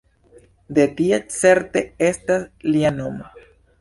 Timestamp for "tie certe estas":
1.01-2.49